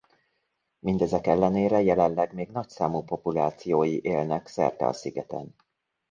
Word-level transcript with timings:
Mindezek 0.79 1.27
ellenére 1.27 1.81
jelenleg 1.81 2.33
még 2.33 2.49
nagyszámú 2.49 3.03
populációi 3.03 3.99
élnek 4.03 4.47
szerte 4.47 4.87
a 4.87 4.93
szigeten. 4.93 5.55